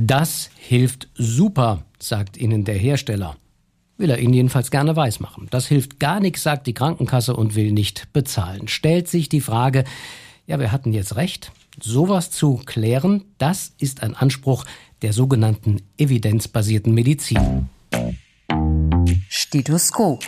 [0.00, 3.36] Das hilft super, sagt Ihnen der Hersteller.
[3.96, 5.48] Will er Ihnen jedenfalls gerne weismachen.
[5.50, 8.68] Das hilft gar nichts, sagt die Krankenkasse und will nicht bezahlen.
[8.68, 9.82] Stellt sich die Frage,
[10.46, 11.50] ja, wir hatten jetzt recht.
[11.82, 14.64] Sowas zu klären, das ist ein Anspruch
[15.02, 17.68] der sogenannten evidenzbasierten Medizin.
[19.28, 20.22] Stethoskop.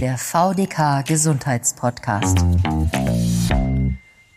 [0.00, 2.44] Der VDK Gesundheitspodcast.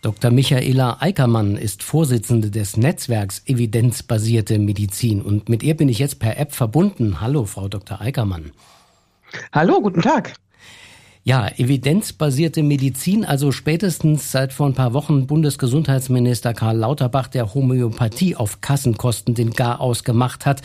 [0.02, 0.32] Dr.
[0.32, 6.38] Michaela Eickermann ist Vorsitzende des Netzwerks Evidenzbasierte Medizin und mit ihr bin ich jetzt per
[6.38, 7.20] App verbunden.
[7.20, 8.00] Hallo, Frau Dr.
[8.00, 8.52] Eickermann.
[9.52, 10.34] Hallo, guten Tag.
[11.24, 18.38] Ja, evidenzbasierte Medizin, also spätestens seit vor ein paar Wochen Bundesgesundheitsminister Karl Lauterbach der Homöopathie
[18.38, 20.62] auf Kassenkosten den Garaus gemacht hat,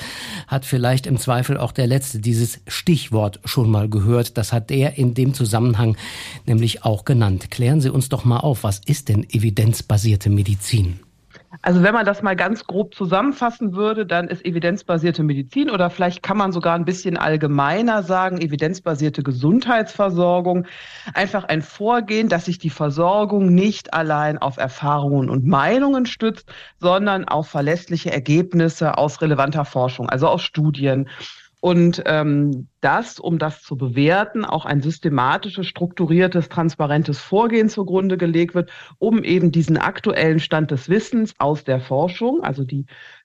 [0.46, 4.38] hat vielleicht im Zweifel auch der Letzte dieses Stichwort schon mal gehört.
[4.38, 5.96] Das hat er in dem Zusammenhang
[6.46, 7.50] nämlich auch genannt.
[7.50, 11.00] Klären Sie uns doch mal auf, was ist denn evidenzbasierte Medizin?
[11.62, 16.22] Also wenn man das mal ganz grob zusammenfassen würde, dann ist evidenzbasierte Medizin oder vielleicht
[16.22, 20.66] kann man sogar ein bisschen allgemeiner sagen, evidenzbasierte Gesundheitsversorgung
[21.14, 27.26] einfach ein Vorgehen, dass sich die Versorgung nicht allein auf Erfahrungen und Meinungen stützt, sondern
[27.26, 31.08] auf verlässliche Ergebnisse aus relevanter Forschung, also aus Studien.
[31.64, 38.54] Und ähm, dass, um das zu bewerten, auch ein systematisches, strukturiertes, transparentes Vorgehen zugrunde gelegt
[38.54, 42.84] wird, um eben diesen aktuellen Stand des Wissens aus der Forschung, also die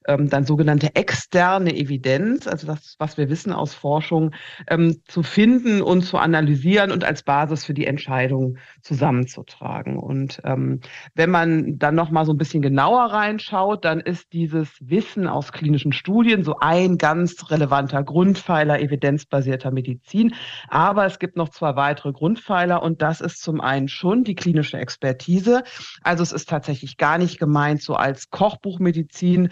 [0.10, 4.32] ähm, dann sogenannte externe Evidenz, also das, was wir wissen aus Forschung,
[4.68, 9.98] ähm, zu finden und zu analysieren und als Basis für die Entscheidung zusammenzutragen.
[9.98, 10.82] Und ähm,
[11.16, 15.52] wenn man dann noch mal so ein bisschen genauer reinschaut, dann ist dieses Wissen aus
[15.52, 20.34] klinischen Studien so ein ganz relevanter Grundpfeiler evidenzbasiert evidenzbasierter Medizin.
[20.68, 24.78] Aber es gibt noch zwei weitere Grundpfeiler und das ist zum einen schon die klinische
[24.78, 25.64] Expertise.
[26.02, 29.50] Also es ist tatsächlich gar nicht gemeint so als Kochbuchmedizin,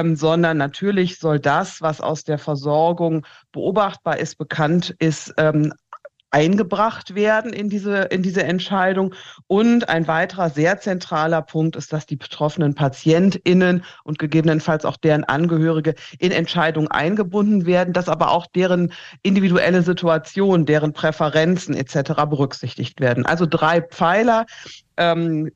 [0.00, 5.72] ähm, sondern natürlich soll das, was aus der Versorgung beobachtbar ist, bekannt ist, ähm,
[6.32, 9.14] eingebracht werden in diese, in diese Entscheidung.
[9.48, 15.24] Und ein weiterer sehr zentraler Punkt ist, dass die betroffenen PatientInnen und gegebenenfalls auch deren
[15.24, 18.92] Angehörige in Entscheidungen eingebunden werden, dass aber auch deren
[19.22, 22.12] individuelle Situation, deren Präferenzen etc.
[22.28, 23.26] berücksichtigt werden.
[23.26, 24.46] Also drei Pfeiler,
[25.00, 25.50] ähm,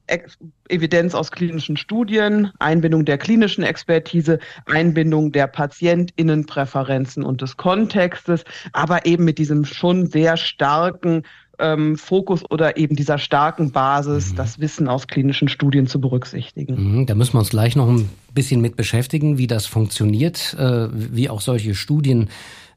[0.69, 9.05] Evidenz aus klinischen Studien, Einbindung der klinischen Expertise, Einbindung der Patientinnenpräferenzen und des Kontextes, aber
[9.07, 11.25] eben mit diesem schon sehr starken
[11.59, 14.37] ähm, Fokus oder eben dieser starken Basis, mhm.
[14.37, 17.01] das Wissen aus klinischen Studien zu berücksichtigen.
[17.01, 20.89] Mhm, da müssen wir uns gleich noch ein bisschen mit beschäftigen, wie das funktioniert, äh,
[20.91, 22.31] wie auch solche Studien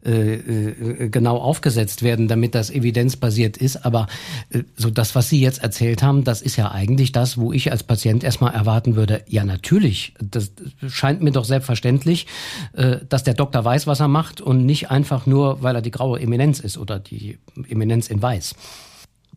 [0.07, 3.85] äh, äh, genau aufgesetzt werden, damit das evidenzbasiert ist.
[3.85, 4.07] Aber
[4.49, 7.71] äh, so das, was Sie jetzt erzählt haben, das ist ja eigentlich das, wo ich
[7.71, 10.51] als Patient erstmal erwarten würde, ja natürlich, das
[10.87, 12.25] scheint mir doch selbstverständlich,
[12.73, 15.91] äh, dass der Doktor weiß, was er macht und nicht einfach nur, weil er die
[15.91, 17.37] graue Eminenz ist oder die
[17.67, 18.55] Eminenz in Weiß.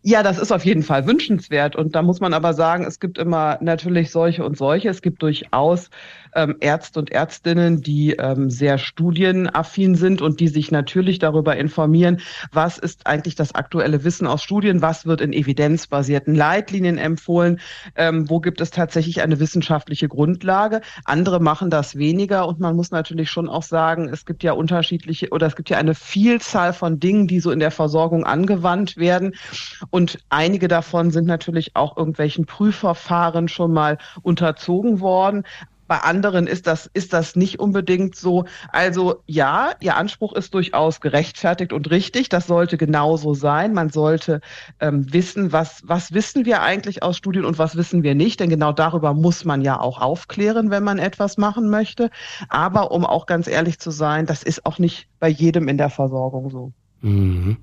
[0.03, 1.77] Ja, das ist auf jeden Fall wünschenswert.
[1.77, 4.89] Und da muss man aber sagen, es gibt immer natürlich solche und solche.
[4.89, 5.91] Es gibt durchaus
[6.35, 12.21] ähm, Ärzte und Ärztinnen, die ähm, sehr studienaffin sind und die sich natürlich darüber informieren,
[12.53, 17.61] was ist eigentlich das aktuelle Wissen aus Studien, was wird in evidenzbasierten Leitlinien empfohlen,
[17.97, 20.81] ähm, wo gibt es tatsächlich eine wissenschaftliche Grundlage.
[21.05, 25.31] Andere machen das weniger und man muss natürlich schon auch sagen, es gibt ja unterschiedliche
[25.31, 29.35] oder es gibt ja eine Vielzahl von Dingen, die so in der Versorgung angewandt werden
[29.91, 35.45] und einige davon sind natürlich auch irgendwelchen Prüfverfahren schon mal unterzogen worden.
[35.91, 38.45] Bei anderen ist das, ist das nicht unbedingt so.
[38.69, 42.29] Also ja, Ihr Anspruch ist durchaus gerechtfertigt und richtig.
[42.29, 43.75] Das sollte genauso sein.
[43.75, 44.41] Man sollte
[44.79, 48.39] ähm, wissen, was, was wissen wir eigentlich aus Studien und was wissen wir nicht.
[48.39, 52.11] Denn genau darüber muss man ja auch aufklären, wenn man etwas machen möchte.
[52.49, 55.91] Aber um auch ganz ehrlich zu sein, das ist auch nicht bei jedem in der
[55.91, 56.73] Versorgung so.
[57.03, 57.57] Mhm.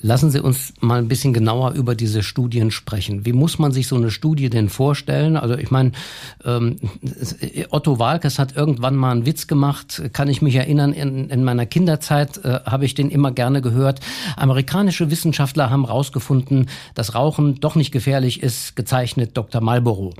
[0.00, 3.24] Lassen Sie uns mal ein bisschen genauer über diese Studien sprechen.
[3.24, 5.38] Wie muss man sich so eine Studie denn vorstellen?
[5.38, 5.92] Also ich meine,
[6.44, 6.76] ähm,
[7.70, 11.64] Otto Walkes hat irgendwann mal einen Witz gemacht, kann ich mich erinnern, in, in meiner
[11.64, 14.00] Kinderzeit äh, habe ich den immer gerne gehört.
[14.36, 19.62] Amerikanische Wissenschaftler haben herausgefunden, dass Rauchen doch nicht gefährlich ist, gezeichnet Dr.
[19.62, 20.12] Marlboro.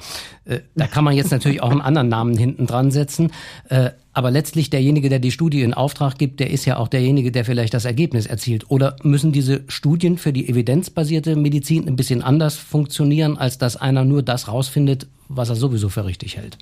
[0.46, 3.32] Äh, da kann man jetzt natürlich auch einen anderen Namen hinten dran setzen.
[3.68, 7.32] Äh, aber letztlich derjenige, der die Studie in Auftrag gibt, der ist ja auch derjenige,
[7.32, 8.70] der vielleicht das Ergebnis erzielt.
[8.70, 14.04] Oder müssen diese Studien für die evidenzbasierte Medizin ein bisschen anders funktionieren, als dass einer
[14.04, 16.56] nur das rausfindet, was er sowieso für richtig hält?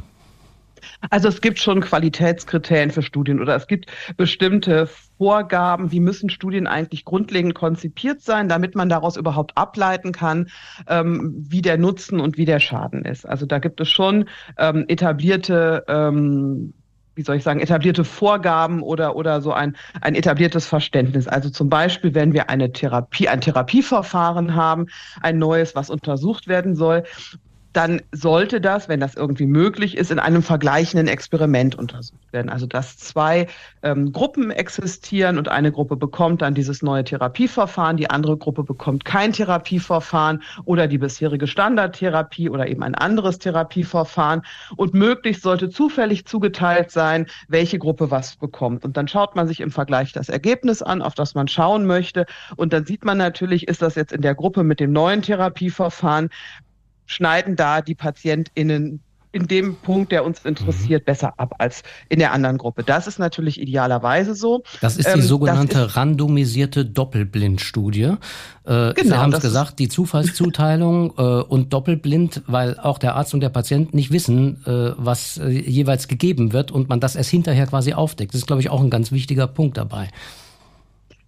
[1.11, 4.89] Also es gibt schon Qualitätskriterien für Studien oder es gibt bestimmte
[5.19, 10.49] Vorgaben, wie müssen Studien eigentlich grundlegend konzipiert sein, damit man daraus überhaupt ableiten kann,
[10.89, 13.27] ähm, wie der Nutzen und wie der Schaden ist.
[13.29, 14.29] Also da gibt es schon
[14.59, 16.73] ähm, etablierte ähm,
[17.15, 21.29] wie soll ich sagen, etablierte Vorgaben oder, oder so ein, ein etabliertes Verständnis.
[21.29, 24.87] Also zum Beispiel, wenn wir eine Therapie, ein Therapieverfahren haben,
[25.21, 27.05] ein neues, was untersucht werden soll
[27.73, 32.51] dann sollte das, wenn das irgendwie möglich ist, in einem vergleichenden Experiment untersucht werden.
[32.51, 33.47] Also dass zwei
[33.83, 39.05] ähm, Gruppen existieren und eine Gruppe bekommt dann dieses neue Therapieverfahren, die andere Gruppe bekommt
[39.05, 44.43] kein Therapieverfahren oder die bisherige Standardtherapie oder eben ein anderes Therapieverfahren.
[44.77, 48.85] Und möglichst sollte zufällig zugeteilt sein, welche Gruppe was bekommt.
[48.85, 52.27] Und dann schaut man sich im Vergleich das Ergebnis an, auf das man schauen möchte.
[52.57, 56.31] Und dann sieht man natürlich, ist das jetzt in der Gruppe mit dem neuen Therapieverfahren
[57.07, 59.01] schneiden da die PatientInnen
[59.33, 61.07] in dem Punkt, der uns interessiert, mhm.
[61.07, 62.85] besser ab als in der anderen Gruppe.
[62.85, 64.63] Das ist natürlich idealerweise so.
[64.81, 68.03] Das ist die ähm, sogenannte randomisierte Doppelblindstudie.
[68.03, 68.17] Äh,
[68.65, 73.41] genau, Sie haben es gesagt, die Zufallszuteilung äh, und doppelblind, weil auch der Arzt und
[73.41, 77.67] der Patient nicht wissen, äh, was äh, jeweils gegeben wird und man das erst hinterher
[77.67, 78.35] quasi aufdeckt.
[78.35, 80.11] Das ist, glaube ich, auch ein ganz wichtiger Punkt dabei.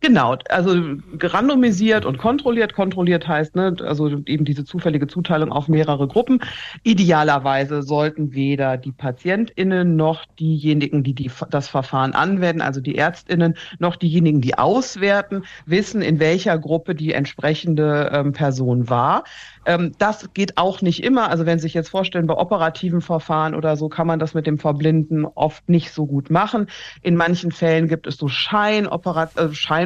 [0.04, 0.74] Genau, also
[1.18, 2.74] randomisiert und kontrolliert.
[2.74, 6.40] Kontrolliert heißt, ne, also eben diese zufällige Zuteilung auf mehrere Gruppen.
[6.82, 13.54] Idealerweise sollten weder die PatientInnen noch diejenigen, die, die das Verfahren anwenden, also die ÄrztInnen,
[13.78, 19.24] noch diejenigen, die auswerten, wissen, in welcher Gruppe die entsprechende ähm, Person war.
[19.64, 21.30] Ähm, das geht auch nicht immer.
[21.30, 24.46] Also wenn Sie sich jetzt vorstellen, bei operativen Verfahren oder so kann man das mit
[24.46, 26.66] dem Verblinden oft nicht so gut machen.
[27.00, 28.30] In manchen Fällen gibt es so äh,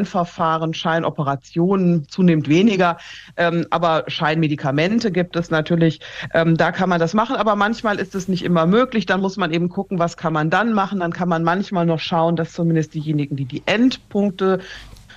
[0.08, 2.96] Scheinverfahren, Scheinoperationen, zunehmend weniger.
[3.36, 6.00] Ähm, aber Scheinmedikamente gibt es natürlich.
[6.32, 7.36] Ähm, da kann man das machen.
[7.36, 9.06] Aber manchmal ist es nicht immer möglich.
[9.06, 11.00] Dann muss man eben gucken, was kann man dann machen.
[11.00, 14.60] Dann kann man manchmal noch schauen, dass zumindest diejenigen, die die Endpunkte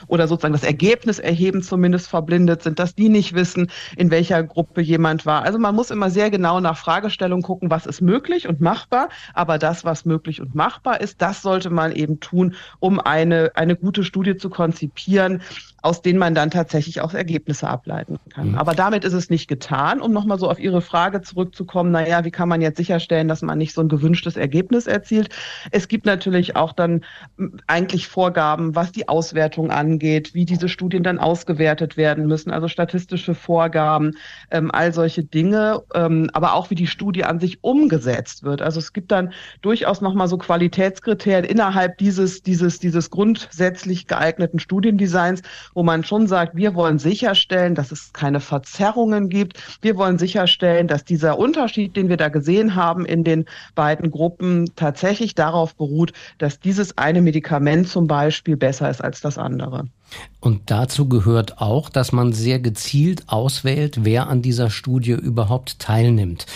[0.08, 4.82] oder sozusagen das Ergebnis erheben zumindest verblindet sind, dass die nicht wissen, in welcher Gruppe
[4.82, 5.44] jemand war.
[5.44, 9.58] Also man muss immer sehr genau nach Fragestellung gucken, was ist möglich und machbar, aber
[9.58, 14.04] das, was möglich und machbar ist, das sollte man eben tun, um eine, eine gute
[14.04, 15.42] Studie zu konzipieren,
[15.82, 18.50] aus denen man dann tatsächlich auch Ergebnisse ableiten kann.
[18.52, 18.58] Mhm.
[18.58, 22.32] Aber damit ist es nicht getan, um nochmal so auf Ihre Frage zurückzukommen, naja, wie
[22.32, 25.30] kann man jetzt sicherstellen, dass man nicht so ein gewünschtes Ergebnis erzielt?
[25.72, 27.02] Es gibt natürlich auch dann
[27.66, 33.34] eigentlich Vorgaben, was die Auswertung angeht, wie diese Studien dann ausgewertet werden müssen, also statistische
[33.34, 34.18] Vorgaben,
[34.52, 38.62] ähm, all solche Dinge, ähm, aber auch wie die Studie an sich umgesetzt wird.
[38.62, 45.42] Also es gibt dann durchaus nochmal so Qualitätskriterien innerhalb dieses, dieses, dieses grundsätzlich geeigneten Studiendesigns,
[45.74, 49.58] wo man schon sagt, wir wollen sicherstellen, dass es keine Verzerrungen gibt.
[49.82, 53.46] Wir wollen sicherstellen, dass dieser Unterschied, den wir da gesehen haben in den
[53.76, 59.38] beiden Gruppen, tatsächlich darauf beruht, dass dieses eine Medikament zum Beispiel besser ist als das
[59.38, 59.86] andere.
[60.40, 66.48] Und dazu gehört auch, dass man sehr gezielt auswählt, wer an dieser Studie überhaupt teilnimmt.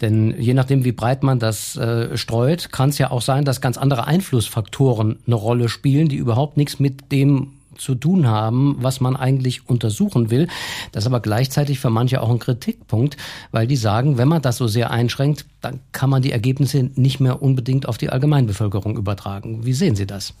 [0.00, 3.60] Denn je nachdem, wie breit man das äh, streut, kann es ja auch sein, dass
[3.60, 9.00] ganz andere Einflussfaktoren eine Rolle spielen, die überhaupt nichts mit dem zu tun haben, was
[9.00, 10.48] man eigentlich untersuchen will.
[10.92, 13.16] Das ist aber gleichzeitig für manche auch ein Kritikpunkt,
[13.52, 17.20] weil die sagen, wenn man das so sehr einschränkt, dann kann man die Ergebnisse nicht
[17.20, 19.64] mehr unbedingt auf die Allgemeinbevölkerung übertragen.
[19.64, 20.34] Wie sehen Sie das?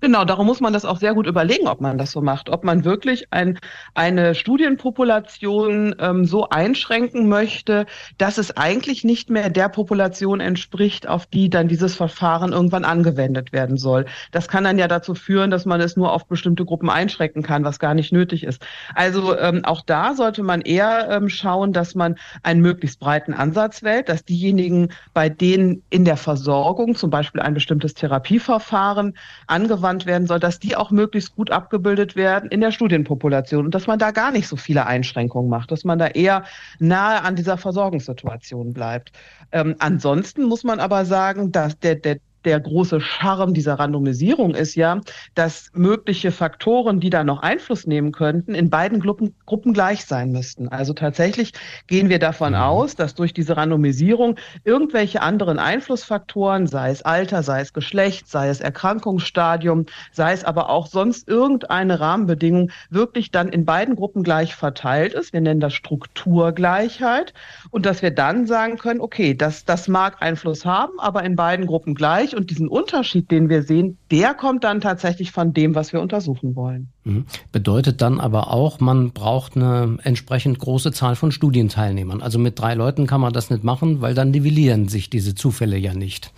[0.00, 2.62] Genau, darum muss man das auch sehr gut überlegen, ob man das so macht, ob
[2.62, 3.58] man wirklich ein,
[3.94, 7.84] eine Studienpopulation ähm, so einschränken möchte,
[8.16, 13.52] dass es eigentlich nicht mehr der Population entspricht, auf die dann dieses Verfahren irgendwann angewendet
[13.52, 14.06] werden soll.
[14.30, 17.64] Das kann dann ja dazu führen, dass man es nur auf bestimmte Gruppen einschränken kann,
[17.64, 18.64] was gar nicht nötig ist.
[18.94, 22.14] Also ähm, auch da sollte man eher ähm, schauen, dass man
[22.44, 27.54] einen möglichst breiten Ansatz wählt, dass diejenigen, bei denen in der Versorgung zum Beispiel ein
[27.54, 29.16] bestimmtes Therapieverfahren
[29.48, 33.74] angewandt angewandt werden soll, dass die auch möglichst gut abgebildet werden in der Studienpopulation und
[33.74, 36.44] dass man da gar nicht so viele Einschränkungen macht, dass man da eher
[36.78, 39.12] nahe an dieser Versorgungssituation bleibt.
[39.52, 44.74] Ähm, ansonsten muss man aber sagen, dass der, der der große Charme dieser Randomisierung ist
[44.74, 45.00] ja,
[45.34, 50.32] dass mögliche Faktoren, die da noch Einfluss nehmen könnten, in beiden Gruppen, Gruppen gleich sein
[50.32, 50.68] müssten.
[50.68, 51.52] Also tatsächlich
[51.86, 52.60] gehen wir davon mhm.
[52.60, 58.48] aus, dass durch diese Randomisierung irgendwelche anderen Einflussfaktoren, sei es Alter, sei es Geschlecht, sei
[58.48, 64.54] es Erkrankungsstadium, sei es aber auch sonst irgendeine Rahmenbedingung, wirklich dann in beiden Gruppen gleich
[64.54, 65.32] verteilt ist.
[65.32, 67.34] Wir nennen das Strukturgleichheit.
[67.70, 71.66] Und dass wir dann sagen können, okay, das, das mag Einfluss haben, aber in beiden
[71.66, 75.92] Gruppen gleich und diesen Unterschied, den wir sehen, der kommt dann tatsächlich von dem, was
[75.92, 76.88] wir untersuchen wollen.
[77.04, 77.26] Mhm.
[77.52, 82.22] Bedeutet dann aber auch, man braucht eine entsprechend große Zahl von Studienteilnehmern.
[82.22, 85.76] Also mit drei Leuten kann man das nicht machen, weil dann nivellieren sich diese Zufälle
[85.76, 86.32] ja nicht.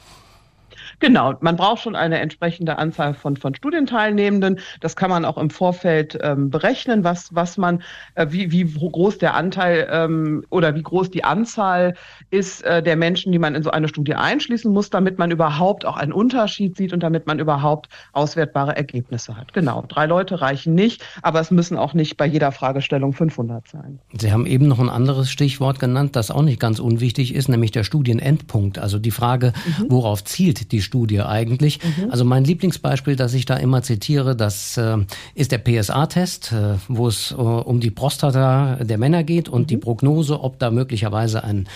[1.01, 4.61] Genau, man braucht schon eine entsprechende Anzahl von, von Studienteilnehmenden.
[4.81, 7.83] Das kann man auch im Vorfeld ähm, berechnen, was, was man,
[8.17, 11.95] äh, wie, wie groß der Anteil ähm, oder wie groß die Anzahl
[12.31, 15.87] ist äh, der Menschen, die man in so eine Studie einschließen muss, damit man überhaupt
[15.87, 19.55] auch einen Unterschied sieht und damit man überhaupt auswertbare Ergebnisse hat.
[19.55, 24.01] Genau, drei Leute reichen nicht, aber es müssen auch nicht bei jeder Fragestellung 500 sein.
[24.19, 27.71] Sie haben eben noch ein anderes Stichwort genannt, das auch nicht ganz unwichtig ist, nämlich
[27.71, 28.79] der Studienendpunkt.
[28.79, 29.87] Also die Frage, mhm.
[29.89, 30.90] worauf zielt die Studie
[31.29, 31.81] eigentlich.
[31.83, 32.11] Mhm.
[32.11, 34.99] Also mein Lieblingsbeispiel, das ich da immer zitiere, das äh,
[35.35, 39.67] ist der PSA-Test, äh, wo es äh, um die Prostata der Männer geht und mhm.
[39.67, 41.69] die Prognose, ob da möglicherweise ein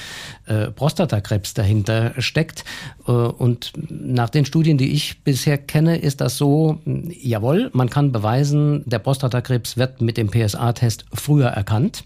[0.46, 2.64] äh, Prostatakrebs dahinter steckt.
[3.06, 8.12] Äh, und nach den Studien, die ich bisher kenne, ist das so, jawohl, man kann
[8.12, 12.04] beweisen, der Prostatakrebs wird mit dem PSA-Test früher erkannt.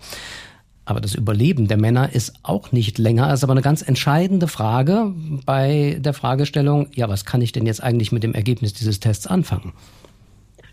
[0.88, 3.28] Aber das Überleben der Männer ist auch nicht länger.
[3.28, 5.12] Das ist aber eine ganz entscheidende Frage
[5.44, 9.26] bei der Fragestellung, ja, was kann ich denn jetzt eigentlich mit dem Ergebnis dieses Tests
[9.26, 9.74] anfangen?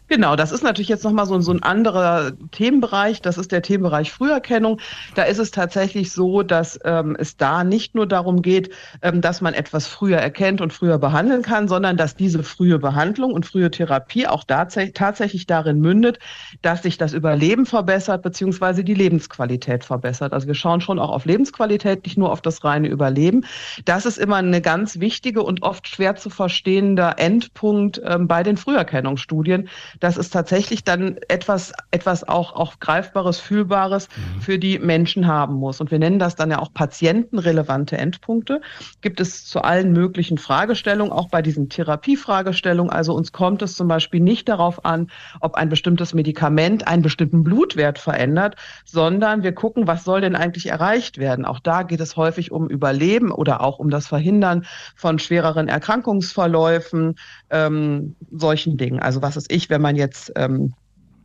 [0.08, 3.22] Genau, das ist natürlich jetzt nochmal so, so ein anderer Themenbereich.
[3.24, 4.80] Das ist der Themenbereich Früherkennung.
[5.16, 8.70] Da ist es tatsächlich so, dass ähm, es da nicht nur darum geht,
[9.02, 13.34] ähm, dass man etwas früher erkennt und früher behandeln kann, sondern dass diese frühe Behandlung
[13.34, 16.20] und frühe Therapie auch tatsächlich darin mündet,
[16.62, 20.34] dass sich das Überleben verbessert beziehungsweise die Lebensqualität verbessert.
[20.34, 23.44] Also wir schauen schon auch auf Lebensqualität, nicht nur auf das reine Überleben.
[23.86, 28.58] Das ist immer eine ganz wichtige und oft schwer zu verstehender Endpunkt ähm, bei den
[28.58, 29.68] Früherkennungsstudien
[30.00, 34.42] dass es tatsächlich dann etwas, etwas auch, auch Greifbares, Fühlbares mhm.
[34.42, 35.82] für die Menschen haben muss.
[35.82, 38.62] Und wir nennen das dann ja auch patientenrelevante Endpunkte.
[39.02, 42.92] Gibt es zu allen möglichen Fragestellungen, auch bei diesen Therapiefragestellungen.
[42.92, 47.44] Also uns kommt es zum Beispiel nicht darauf an, ob ein bestimmtes Medikament einen bestimmten
[47.44, 51.46] Blutwert verändert, sondern wir gucken, was soll denn eigentlich erreicht werden.
[51.46, 57.16] Auch da geht es häufig um Überleben oder auch um das Verhindern von schwereren Erkrankungsverläufen,
[57.50, 59.00] ähm, solchen Dingen.
[59.00, 60.74] Also was ist ich, wenn man jetzt ähm,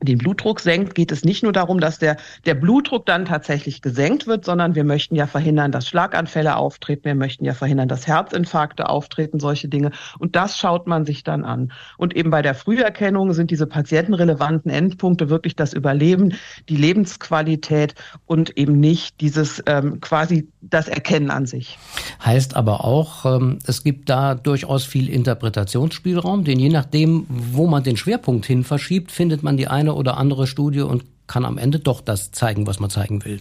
[0.03, 2.17] den Blutdruck senkt, geht es nicht nur darum, dass der,
[2.47, 7.15] der Blutdruck dann tatsächlich gesenkt wird, sondern wir möchten ja verhindern, dass Schlaganfälle auftreten, wir
[7.15, 9.91] möchten ja verhindern, dass Herzinfarkte auftreten, solche Dinge.
[10.19, 11.73] Und das schaut man sich dann an.
[11.99, 16.35] Und eben bei der Früherkennung sind diese patientenrelevanten Endpunkte wirklich das Überleben,
[16.69, 17.95] die Lebensqualität
[18.27, 21.79] und eben nicht dieses ähm, quasi das Erkennen an sich.
[22.25, 27.83] Heißt aber auch, ähm, es gibt da durchaus viel Interpretationsspielraum, denn je nachdem, wo man
[27.83, 31.79] den Schwerpunkt hin verschiebt, findet man die eine oder andere Studie und kann am Ende
[31.79, 33.41] doch das zeigen, was man zeigen will.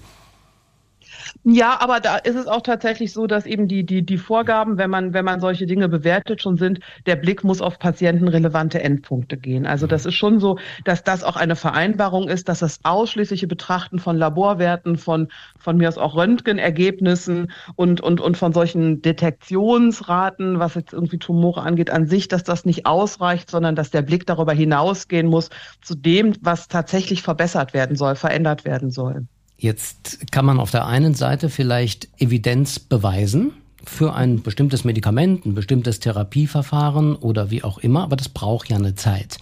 [1.43, 4.89] Ja, aber da ist es auch tatsächlich so, dass eben die, die, die Vorgaben, wenn
[4.89, 9.65] man, wenn man solche Dinge bewertet, schon sind, der Blick muss auf patientenrelevante Endpunkte gehen.
[9.65, 13.99] Also das ist schon so, dass das auch eine Vereinbarung ist, dass das ausschließliche Betrachten
[13.99, 20.75] von Laborwerten, von, von mir aus auch Röntgenergebnissen und, und, und von solchen Detektionsraten, was
[20.75, 24.53] jetzt irgendwie Tumore angeht, an sich, dass das nicht ausreicht, sondern dass der Blick darüber
[24.53, 25.49] hinausgehen muss
[25.81, 29.27] zu dem, was tatsächlich verbessert werden soll, verändert werden soll.
[29.61, 33.51] Jetzt kann man auf der einen Seite vielleicht Evidenz beweisen
[33.83, 38.77] für ein bestimmtes Medikament, ein bestimmtes Therapieverfahren oder wie auch immer, aber das braucht ja
[38.77, 39.37] eine Zeit.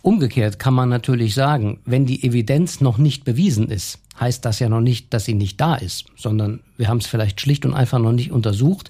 [0.00, 4.68] Umgekehrt kann man natürlich sagen, wenn die Evidenz noch nicht bewiesen ist, heißt das ja
[4.68, 7.98] noch nicht, dass sie nicht da ist, sondern wir haben es vielleicht schlicht und einfach
[7.98, 8.88] noch nicht untersucht.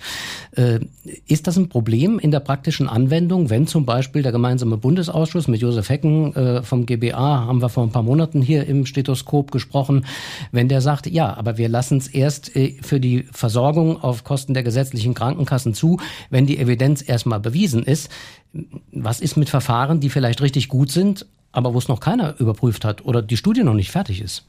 [0.53, 0.81] Äh,
[1.27, 5.61] ist das ein Problem in der praktischen Anwendung, wenn zum Beispiel der gemeinsame Bundesausschuss mit
[5.61, 10.05] Josef Hecken äh, vom GBA, haben wir vor ein paar Monaten hier im Stethoskop gesprochen,
[10.53, 14.55] wenn der sagt, ja, aber wir lassen es erst äh, für die Versorgung auf Kosten
[14.55, 15.99] der gesetzlichen Krankenkassen zu,
[16.31, 18.11] wenn die Evidenz erstmal bewiesen ist.
[18.93, 22.85] Was ist mit Verfahren, die vielleicht richtig gut sind, aber wo es noch keiner überprüft
[22.85, 24.45] hat oder die Studie noch nicht fertig ist?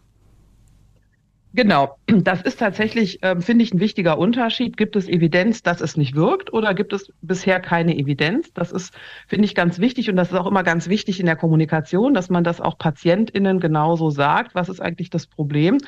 [1.59, 4.77] Genau, das ist tatsächlich, äh, finde ich, ein wichtiger Unterschied.
[4.77, 8.53] Gibt es Evidenz, dass es nicht wirkt oder gibt es bisher keine Evidenz?
[8.53, 8.93] Das ist,
[9.27, 12.29] finde ich, ganz wichtig und das ist auch immer ganz wichtig in der Kommunikation, dass
[12.29, 14.55] man das auch PatientInnen genauso sagt.
[14.55, 15.79] Was ist eigentlich das Problem?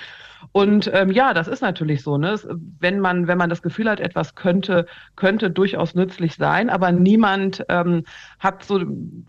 [0.51, 2.17] Und ähm, ja, das ist natürlich so.
[2.17, 2.39] Ne?
[2.79, 7.65] Wenn man, wenn man das Gefühl hat, etwas könnte, könnte durchaus nützlich sein, aber niemand
[7.69, 8.03] ähm,
[8.39, 8.81] hat so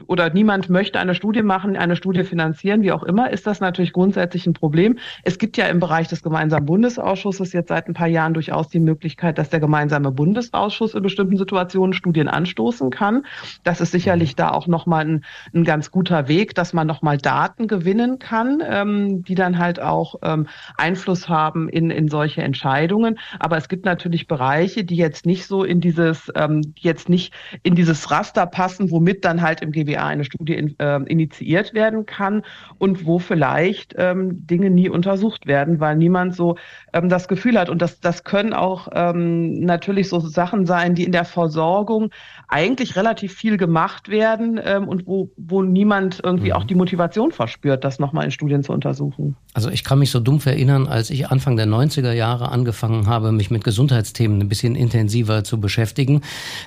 [0.06, 3.92] oder niemand möchte eine Studie machen, eine Studie finanzieren, wie auch immer, ist das natürlich
[3.92, 4.98] grundsätzlich ein Problem.
[5.22, 8.80] Es gibt ja im Bereich des gemeinsamen Bundesausschusses jetzt seit ein paar Jahren durchaus die
[8.80, 13.24] Möglichkeit, dass der gemeinsame Bundesausschuss in bestimmten Situationen Studien anstoßen kann.
[13.64, 17.66] Das ist sicherlich da auch nochmal ein, ein ganz guter Weg, dass man nochmal Daten
[17.68, 23.18] gewinnen kann, ähm, die dann halt auch ähm, Einfluss Einfluss haben in, in solche Entscheidungen.
[23.40, 27.74] Aber es gibt natürlich Bereiche, die jetzt nicht so in dieses, ähm, jetzt nicht in
[27.74, 32.42] dieses Raster passen, womit dann halt im GWA eine Studie in, äh, initiiert werden kann
[32.78, 36.56] und wo vielleicht ähm, Dinge nie untersucht werden, weil niemand so
[36.92, 37.68] ähm, das Gefühl hat.
[37.68, 42.10] Und das, das können auch ähm, natürlich so Sachen sein, die in der Versorgung
[42.46, 46.52] eigentlich relativ viel gemacht werden ähm, und wo, wo niemand irgendwie mhm.
[46.52, 49.36] auch die Motivation verspürt, das nochmal in Studien zu untersuchen.
[49.54, 53.32] Also ich kann mich so dumpf erinnern, als ich Anfang der 90er Jahre angefangen habe,
[53.32, 56.20] mich mit Gesundheitsthemen ein bisschen intensiver zu beschäftigen.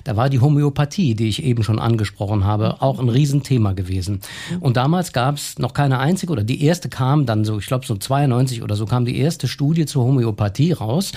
[0.04, 4.22] Da war die Homöopathie, die ich eben schon angesprochen habe, auch ein Riesenthema gewesen.
[4.60, 7.86] Und damals gab es noch keine einzige oder die erste kam dann so, ich glaube
[7.86, 11.12] so 92 oder so kam die erste Studie zur Homöopathie raus.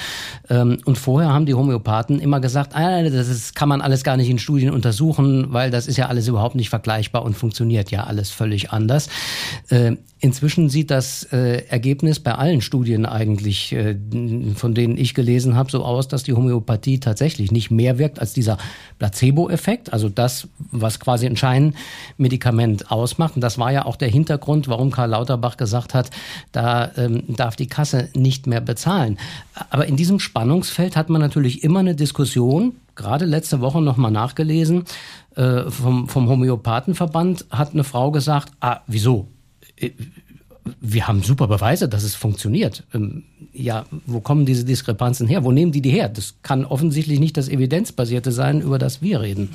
[0.50, 4.16] Ähm, und vorher haben die Homöopathen immer gesagt, ah, das ist, kann man alles gar
[4.16, 8.04] nicht in Studien untersuchen, weil das ist ja alles überhaupt nicht vergleichbar und funktioniert ja
[8.04, 9.08] alles völlig anders.
[9.70, 13.96] Äh, inzwischen sieht das äh, Ergebnis bei allen Studien eigentlich, äh,
[14.54, 18.32] von denen ich gelesen habe, so aus, dass die Homöopathie tatsächlich nicht mehr wirkt als
[18.32, 18.58] dieser
[18.98, 23.34] Placebo-Effekt, also das, was quasi ein Scheinmedikament ausmacht.
[23.36, 26.10] Und das war ja auch der Hintergrund, warum Karl Lauterbach gesagt hat,
[26.52, 29.18] da ähm, darf die Kasse nicht mehr bezahlen.
[29.70, 34.84] Aber in diesem Spannungsfeld hat man natürlich immer eine Diskussion, gerade letzte Woche nochmal nachgelesen,
[35.36, 39.28] äh, vom, vom Homöopathenverband hat eine Frau gesagt, ah, wieso?
[40.80, 42.84] Wir haben super Beweise, dass es funktioniert.
[42.94, 45.44] Ähm, ja, wo kommen diese Diskrepanzen her?
[45.44, 46.08] Wo nehmen die die her?
[46.08, 49.48] Das kann offensichtlich nicht das Evidenzbasierte sein, über das wir reden.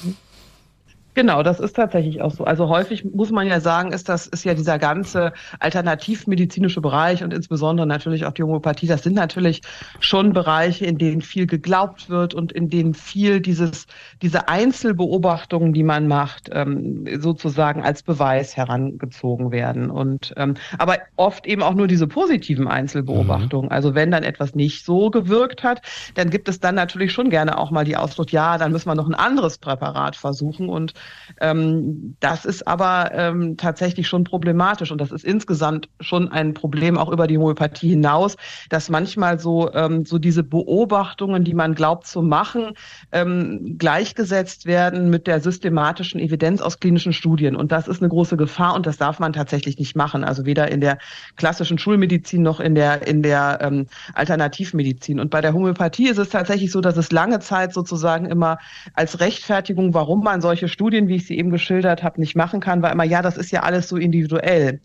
[1.13, 2.43] Genau, das ist tatsächlich auch so.
[2.43, 7.33] Also häufig muss man ja sagen, ist das ist ja dieser ganze alternativmedizinische Bereich und
[7.33, 8.87] insbesondere natürlich auch die Homöopathie.
[8.87, 9.61] Das sind natürlich
[9.99, 13.85] schon Bereiche, in denen viel geglaubt wird und in denen viel dieses
[14.21, 19.91] diese Einzelbeobachtungen, die man macht, ähm, sozusagen als Beweis herangezogen werden.
[19.91, 23.67] Und ähm, aber oft eben auch nur diese positiven Einzelbeobachtungen.
[23.67, 23.71] Mhm.
[23.71, 25.81] Also wenn dann etwas nicht so gewirkt hat,
[26.15, 28.95] dann gibt es dann natürlich schon gerne auch mal die Ausdruck, ja, dann müssen wir
[28.95, 30.93] noch ein anderes Präparat versuchen und
[31.41, 36.97] ähm, das ist aber ähm, tatsächlich schon problematisch und das ist insgesamt schon ein Problem
[36.97, 38.37] auch über die Homöopathie hinaus,
[38.69, 42.73] dass manchmal so, ähm, so diese Beobachtungen, die man glaubt zu machen,
[43.11, 47.55] ähm, gleichgesetzt werden mit der systematischen Evidenz aus klinischen Studien.
[47.55, 50.23] Und das ist eine große Gefahr und das darf man tatsächlich nicht machen.
[50.23, 50.97] Also weder in der
[51.35, 55.19] klassischen Schulmedizin noch in der, in der ähm, Alternativmedizin.
[55.19, 58.57] Und bei der Homöopathie ist es tatsächlich so, dass es lange Zeit sozusagen immer
[58.93, 62.59] als Rechtfertigung, warum man solche Studien Studien, wie ich sie eben geschildert habe, nicht machen
[62.59, 64.79] kann, war immer, ja, das ist ja alles so individuell.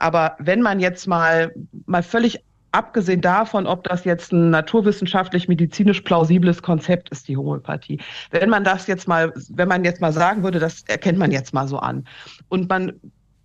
[0.00, 1.54] Aber wenn man jetzt mal,
[1.86, 8.00] mal völlig abgesehen davon, ob das jetzt ein naturwissenschaftlich medizinisch plausibles Konzept ist, die Homöopathie.
[8.32, 11.54] Wenn man das jetzt mal, wenn man jetzt mal sagen würde, das erkennt man jetzt
[11.54, 12.08] mal so an.
[12.48, 12.94] Und man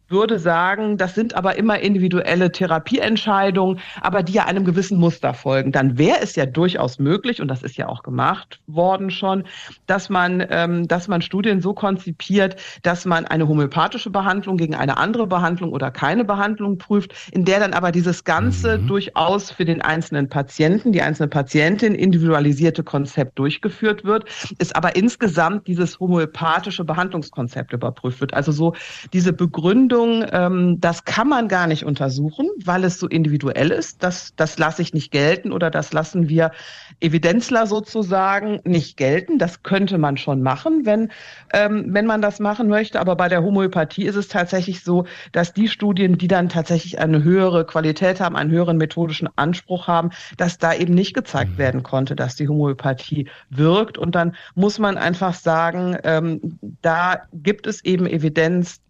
[0.10, 5.72] würde sagen, das sind aber immer individuelle Therapieentscheidungen, aber die ja einem gewissen Muster folgen.
[5.72, 9.44] Dann wäre es ja durchaus möglich, und das ist ja auch gemacht worden schon,
[9.86, 14.98] dass man, ähm, dass man Studien so konzipiert, dass man eine homöopathische Behandlung gegen eine
[14.98, 18.88] andere Behandlung oder keine Behandlung prüft, in der dann aber dieses Ganze mhm.
[18.88, 24.26] durchaus für den einzelnen Patienten, die einzelne Patientin individualisierte Konzept durchgeführt wird,
[24.60, 28.34] ist aber insgesamt dieses homöopathische Behandlungskonzept überprüft wird.
[28.34, 28.74] Also so
[29.14, 34.04] diese Begründung, Bildung, ähm, das kann man gar nicht untersuchen, weil es so individuell ist.
[34.04, 36.52] Das, das lasse ich nicht gelten oder das lassen wir
[37.00, 39.40] Evidenzler sozusagen nicht gelten.
[39.40, 41.10] Das könnte man schon machen, wenn,
[41.52, 43.00] ähm, wenn man das machen möchte.
[43.00, 47.24] Aber bei der Homöopathie ist es tatsächlich so, dass die Studien, die dann tatsächlich eine
[47.24, 51.58] höhere Qualität haben, einen höheren methodischen Anspruch haben, dass da eben nicht gezeigt mhm.
[51.58, 53.98] werden konnte, dass die Homöopathie wirkt.
[53.98, 58.82] Und dann muss man einfach sagen, ähm, da gibt es eben Evidenz,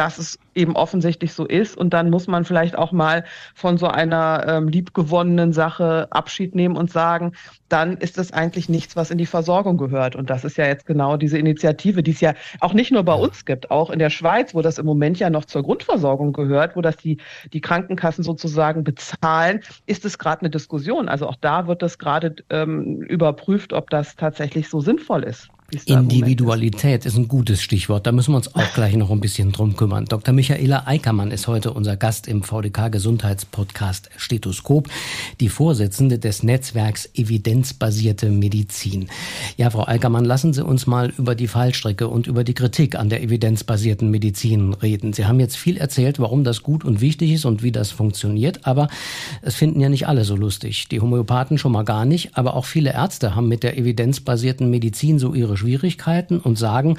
[0.00, 1.76] dass es eben offensichtlich so ist.
[1.76, 3.22] Und dann muss man vielleicht auch mal
[3.54, 7.32] von so einer ähm, liebgewonnenen Sache Abschied nehmen und sagen,
[7.68, 10.16] dann ist das eigentlich nichts, was in die Versorgung gehört.
[10.16, 13.12] Und das ist ja jetzt genau diese Initiative, die es ja auch nicht nur bei
[13.12, 16.76] uns gibt, auch in der Schweiz, wo das im Moment ja noch zur Grundversorgung gehört,
[16.76, 17.18] wo das die,
[17.52, 21.10] die Krankenkassen sozusagen bezahlen, ist es gerade eine Diskussion.
[21.10, 25.50] Also auch da wird das gerade ähm, überprüft, ob das tatsächlich so sinnvoll ist.
[25.86, 27.12] Individualität ist.
[27.12, 28.06] ist ein gutes Stichwort.
[28.06, 30.04] Da müssen wir uns auch gleich noch ein bisschen drum kümmern.
[30.06, 30.34] Dr.
[30.34, 34.88] Michaela Eickermann ist heute unser Gast im VDK Gesundheitspodcast Stethoskop,
[35.40, 39.08] die Vorsitzende des Netzwerks Evidenzbasierte Medizin.
[39.56, 43.08] Ja, Frau Eickermann, lassen Sie uns mal über die Fallstrecke und über die Kritik an
[43.08, 45.12] der evidenzbasierten Medizin reden.
[45.12, 48.66] Sie haben jetzt viel erzählt, warum das gut und wichtig ist und wie das funktioniert,
[48.66, 48.88] aber
[49.42, 50.88] es finden ja nicht alle so lustig.
[50.88, 55.18] Die Homöopathen schon mal gar nicht, aber auch viele Ärzte haben mit der evidenzbasierten Medizin
[55.18, 56.98] so ihre Schwierigkeiten und sagen,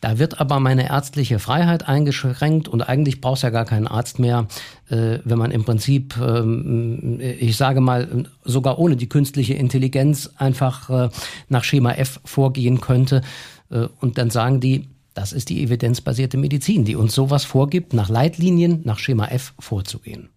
[0.00, 4.18] da wird aber meine ärztliche Freiheit eingeschränkt und eigentlich braucht es ja gar keinen Arzt
[4.18, 4.46] mehr,
[4.88, 10.90] äh, wenn man im Prinzip, ähm, ich sage mal, sogar ohne die künstliche Intelligenz einfach
[10.90, 11.08] äh,
[11.48, 13.22] nach Schema F vorgehen könnte.
[13.70, 18.08] Äh, und dann sagen die, das ist die evidenzbasierte Medizin, die uns sowas vorgibt, nach
[18.08, 20.28] Leitlinien, nach Schema F vorzugehen.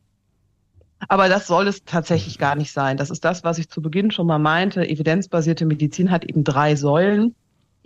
[1.08, 2.98] Aber das soll es tatsächlich gar nicht sein.
[2.98, 4.88] Das ist das, was ich zu Beginn schon mal meinte.
[4.88, 7.36] Evidenzbasierte Medizin hat eben drei Säulen.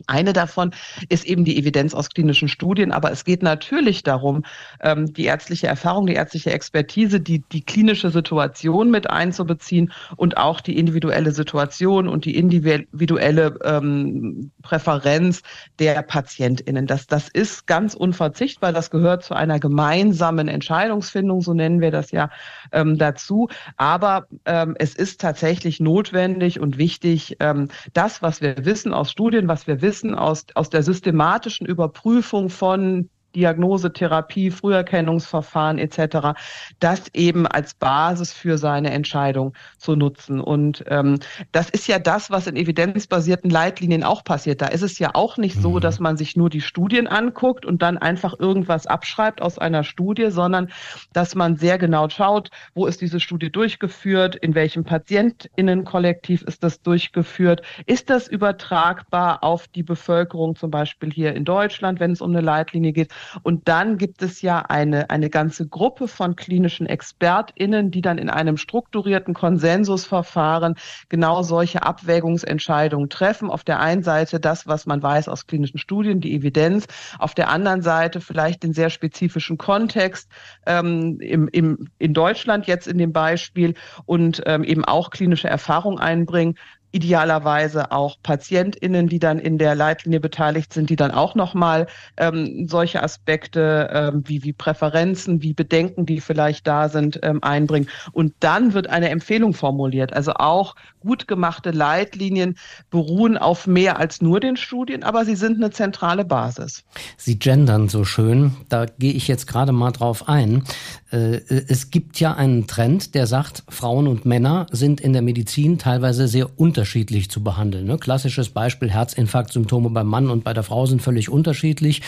[0.07, 0.71] Eine davon
[1.07, 4.43] ist eben die Evidenz aus klinischen Studien, aber es geht natürlich darum,
[4.81, 10.59] ähm, die ärztliche Erfahrung, die ärztliche Expertise, die, die klinische Situation mit einzubeziehen und auch
[10.59, 15.43] die individuelle Situation und die individuelle ähm, Präferenz
[15.79, 16.87] der PatientInnen.
[16.87, 18.73] Das, das ist ganz unverzichtbar.
[18.73, 22.29] Das gehört zu einer gemeinsamen Entscheidungsfindung, so nennen wir das ja
[22.73, 23.47] ähm, dazu.
[23.77, 29.47] Aber ähm, es ist tatsächlich notwendig und wichtig, ähm, das, was wir wissen aus Studien,
[29.47, 29.84] was wir Wissen
[30.15, 36.37] aus, aus der systematischen Überprüfung von Diagnose, Therapie, Früherkennungsverfahren etc.,
[36.79, 40.39] das eben als Basis für seine Entscheidung zu nutzen.
[40.39, 41.19] Und ähm,
[41.51, 44.61] das ist ja das, was in evidenzbasierten Leitlinien auch passiert.
[44.61, 45.79] Da ist es ja auch nicht so, mhm.
[45.81, 50.31] dass man sich nur die Studien anguckt und dann einfach irgendwas abschreibt aus einer Studie,
[50.31, 50.69] sondern
[51.13, 56.81] dass man sehr genau schaut, wo ist diese Studie durchgeführt, in welchem Patientinnenkollektiv ist das
[56.81, 62.31] durchgeführt, ist das übertragbar auf die Bevölkerung, zum Beispiel hier in Deutschland, wenn es um
[62.31, 63.11] eine Leitlinie geht.
[63.43, 68.29] Und dann gibt es ja eine, eine ganze Gruppe von klinischen ExpertInnen, die dann in
[68.29, 70.75] einem strukturierten Konsensusverfahren
[71.09, 73.49] genau solche Abwägungsentscheidungen treffen.
[73.49, 76.87] Auf der einen Seite das, was man weiß aus klinischen Studien, die Evidenz.
[77.19, 80.29] Auf der anderen Seite vielleicht den sehr spezifischen Kontext
[80.65, 85.99] ähm, im, im, in Deutschland jetzt in dem Beispiel und ähm, eben auch klinische Erfahrung
[85.99, 86.55] einbringen
[86.95, 92.67] idealerweise auch PatientInnen, die dann in der Leitlinie beteiligt sind, die dann auch nochmal ähm,
[92.69, 97.89] solche Aspekte ähm, wie, wie Präferenzen, wie Bedenken, die vielleicht da sind, ähm, einbringen.
[98.13, 100.13] Und dann wird eine Empfehlung formuliert.
[100.13, 100.75] Also auch
[101.05, 102.57] gut gemachte Leitlinien
[102.89, 106.83] beruhen auf mehr als nur den Studien, aber sie sind eine zentrale Basis.
[107.17, 108.55] Sie gendern so schön.
[108.69, 110.63] Da gehe ich jetzt gerade mal drauf ein.
[111.11, 115.77] Äh, es gibt ja einen Trend, der sagt, Frauen und Männer sind in der Medizin
[115.77, 117.85] teilweise sehr unterschiedlich zu behandeln.
[117.85, 117.97] Ne?
[117.97, 122.01] Klassisches Beispiel, Herzinfarktsymptome beim Mann und bei der Frau sind völlig unterschiedlich.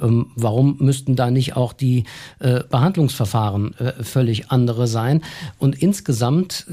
[0.00, 2.04] Ähm, warum müssten da nicht auch die
[2.38, 5.22] äh, Behandlungsverfahren äh, völlig andere sein?
[5.58, 6.66] Und insgesamt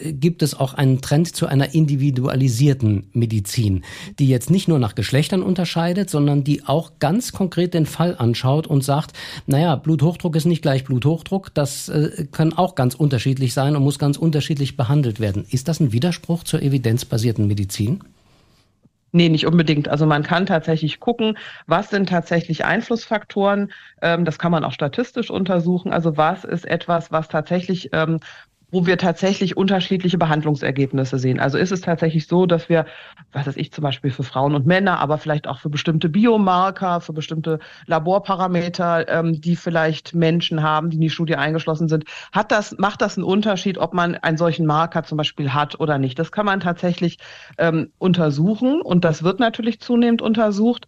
[0.00, 3.84] gibt es auch einen Trend zu einer individualisierten Medizin,
[4.18, 8.66] die jetzt nicht nur nach Geschlechtern unterscheidet, sondern die auch ganz konkret den Fall anschaut
[8.66, 9.12] und sagt,
[9.46, 13.98] naja, Bluthochdruck ist nicht gleich Bluthochdruck, das äh, kann auch ganz unterschiedlich sein und muss
[13.98, 15.44] ganz unterschiedlich behandelt werden.
[15.50, 18.00] Ist das ein Widerspruch zur evidenzbasierten Medizin?
[19.10, 19.88] Nee, nicht unbedingt.
[19.88, 23.72] Also man kann tatsächlich gucken, was sind tatsächlich Einflussfaktoren.
[24.02, 25.92] Ähm, das kann man auch statistisch untersuchen.
[25.92, 28.20] Also was ist etwas, was tatsächlich ähm,
[28.70, 31.40] wo wir tatsächlich unterschiedliche Behandlungsergebnisse sehen.
[31.40, 32.84] Also ist es tatsächlich so, dass wir,
[33.32, 37.00] was weiß ich, zum Beispiel für Frauen und Männer, aber vielleicht auch für bestimmte Biomarker,
[37.00, 42.52] für bestimmte Laborparameter, ähm, die vielleicht Menschen haben, die in die Studie eingeschlossen sind, hat
[42.52, 46.18] das, macht das einen Unterschied, ob man einen solchen Marker zum Beispiel hat oder nicht.
[46.18, 47.18] Das kann man tatsächlich
[47.56, 50.86] ähm, untersuchen und das wird natürlich zunehmend untersucht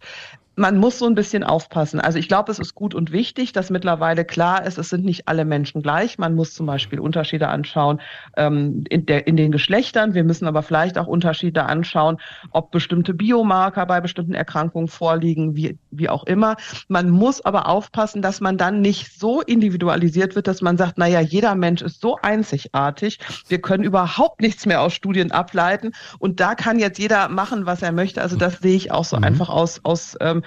[0.55, 2.01] man muss so ein bisschen aufpassen.
[2.01, 5.27] Also ich glaube, es ist gut und wichtig, dass mittlerweile klar ist, es sind nicht
[5.27, 6.17] alle Menschen gleich.
[6.17, 8.01] Man muss zum Beispiel Unterschiede anschauen
[8.35, 10.13] ähm, in, der, in den Geschlechtern.
[10.13, 12.17] Wir müssen aber vielleicht auch Unterschiede anschauen,
[12.51, 16.57] ob bestimmte Biomarker bei bestimmten Erkrankungen vorliegen, wie, wie auch immer.
[16.89, 21.21] Man muss aber aufpassen, dass man dann nicht so individualisiert wird, dass man sagt, naja,
[21.21, 23.19] jeder Mensch ist so einzigartig.
[23.47, 25.91] Wir können überhaupt nichts mehr aus Studien ableiten.
[26.19, 28.21] Und da kann jetzt jeder machen, was er möchte.
[28.21, 29.23] Also das sehe ich auch so mhm.
[29.23, 30.40] einfach aus, aus ähm,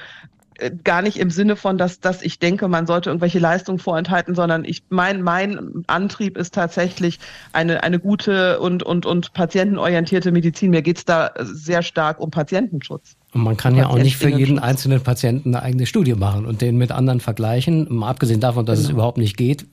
[0.59, 4.35] äh, gar nicht im Sinne von, dass, dass ich denke, man sollte irgendwelche Leistungen vorenthalten,
[4.35, 7.19] sondern ich mein, mein Antrieb ist tatsächlich
[7.53, 10.71] eine, eine gute und, und, und patientenorientierte Medizin.
[10.71, 13.17] Mir geht es da sehr stark um Patientenschutz.
[13.33, 16.61] Und man kann ja auch nicht für jeden einzelnen Patienten eine eigene Studie machen und
[16.61, 17.93] den mit anderen vergleichen.
[17.93, 18.89] Mal abgesehen davon, dass genau.
[18.89, 19.67] es überhaupt nicht geht,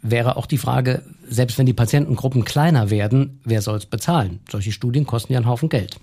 [0.00, 4.40] wäre auch die Frage, selbst wenn die Patientengruppen kleiner werden, wer soll es bezahlen?
[4.50, 5.98] Solche Studien kosten ja einen Haufen Geld.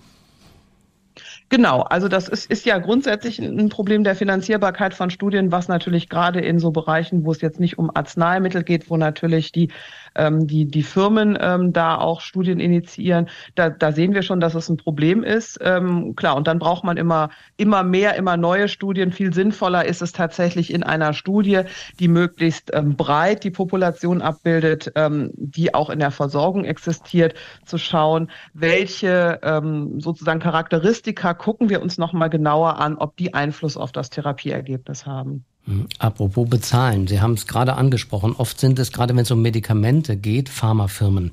[1.50, 6.08] Genau, also das ist, ist ja grundsätzlich ein Problem der Finanzierbarkeit von Studien, was natürlich
[6.08, 9.72] gerade in so Bereichen, wo es jetzt nicht um Arzneimittel geht, wo natürlich die
[10.16, 13.30] ähm, die, die Firmen ähm, da auch Studien initiieren.
[13.56, 15.60] Da, da sehen wir schon, dass es ein Problem ist.
[15.62, 19.12] Ähm, klar, und dann braucht man immer, immer mehr, immer neue Studien.
[19.12, 21.62] Viel sinnvoller ist es tatsächlich in einer Studie,
[22.00, 27.34] die möglichst ähm, breit die Population abbildet, ähm, die auch in der Versorgung existiert,
[27.66, 33.78] zu schauen, welche ähm, sozusagen Charakteristika gucken wir uns nochmal genauer an, ob die Einfluss
[33.78, 35.46] auf das Therapieergebnis haben.
[35.70, 38.34] Hm, apropos bezahlen, Sie haben es gerade angesprochen.
[38.36, 41.32] Oft sind es, gerade wenn es um Medikamente geht, Pharmafirmen,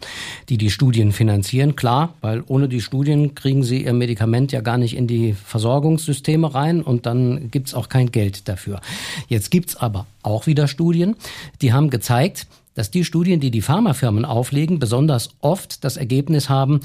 [0.50, 1.74] die die Studien finanzieren.
[1.74, 6.54] Klar, weil ohne die Studien kriegen Sie Ihr Medikament ja gar nicht in die Versorgungssysteme
[6.54, 8.82] rein und dann gibt es auch kein Geld dafür.
[9.26, 11.16] Jetzt gibt es aber auch wieder Studien,
[11.62, 16.80] die haben gezeigt, dass die Studien, die die Pharmafirmen auflegen, besonders oft das Ergebnis haben,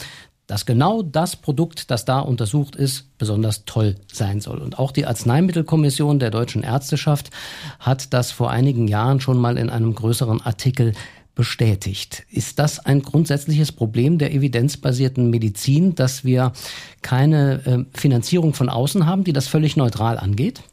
[0.52, 4.58] dass genau das Produkt, das da untersucht ist, besonders toll sein soll.
[4.58, 7.30] Und auch die Arzneimittelkommission der deutschen Ärzteschaft
[7.80, 10.92] hat das vor einigen Jahren schon mal in einem größeren Artikel
[11.36, 12.26] bestätigt.
[12.30, 16.52] Ist das ein grundsätzliches Problem der evidenzbasierten Medizin, dass wir
[17.02, 20.64] keine äh, Finanzierung von außen haben, die das völlig neutral angeht?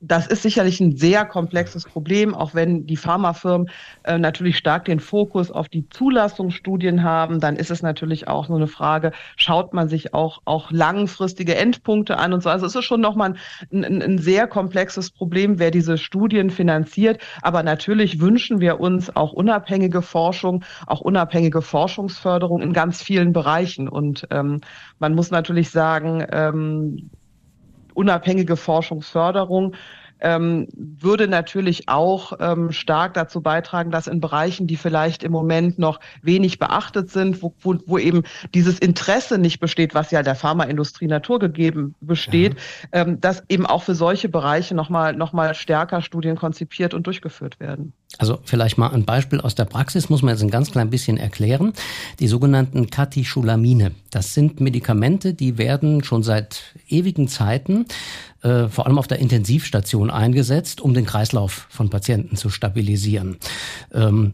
[0.00, 3.70] Das ist sicherlich ein sehr komplexes Problem, auch wenn die Pharmafirmen
[4.04, 8.58] äh, natürlich stark den Fokus auf die Zulassungsstudien haben, dann ist es natürlich auch nur
[8.58, 12.50] eine Frage, schaut man sich auch, auch langfristige Endpunkte an und so.
[12.50, 13.34] Also es ist schon nochmal
[13.72, 17.22] ein, ein, ein sehr komplexes Problem, wer diese Studien finanziert.
[17.40, 23.88] Aber natürlich wünschen wir uns auch unabhängige Forschung, auch unabhängige Forschungsförderung in ganz vielen Bereichen.
[23.88, 24.60] Und ähm,
[24.98, 27.10] man muss natürlich sagen, ähm,
[27.96, 29.74] unabhängige Forschungsförderung
[30.20, 35.78] ähm, würde natürlich auch ähm, stark dazu beitragen, dass in Bereichen, die vielleicht im Moment
[35.78, 38.22] noch wenig beachtet sind, wo, wo, wo eben
[38.54, 43.02] dieses Interesse nicht besteht, was ja der Pharmaindustrie naturgegeben besteht, ja.
[43.02, 47.60] ähm, dass eben auch für solche Bereiche nochmal noch mal stärker Studien konzipiert und durchgeführt
[47.60, 47.92] werden.
[48.18, 51.18] Also vielleicht mal ein Beispiel aus der Praxis, muss man jetzt ein ganz klein bisschen
[51.18, 51.72] erklären.
[52.18, 57.84] Die sogenannten Katecholamine, das sind Medikamente, die werden schon seit ewigen Zeiten
[58.42, 63.36] äh, vor allem auf der Intensivstation eingesetzt, um den Kreislauf von Patienten zu stabilisieren.
[63.92, 64.32] Ähm,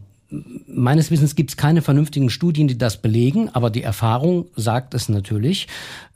[0.67, 5.09] meines Wissens gibt es keine vernünftigen Studien, die das belegen, aber die Erfahrung sagt es
[5.09, 5.67] natürlich.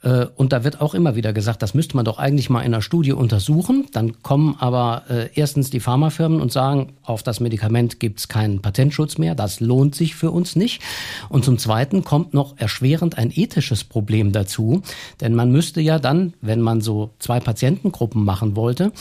[0.02, 2.72] Äh, und da wird auch immer wieder gesagt, das müsste man doch eigentlich mal in
[2.74, 3.86] einer Studie untersuchen.
[3.92, 8.60] Dann kommen aber äh, erstens die Pharmafirmen und sagen, auf das Medikament gibt es keinen
[8.60, 9.34] Patentschutz mehr.
[9.34, 10.82] Das lohnt sich für uns nicht.
[11.28, 14.82] Und zum Zweiten kommt noch erschwerend ein ethisches Problem dazu.
[15.20, 18.92] Denn man müsste ja dann, wenn man so zwei Patientengruppen machen wollte,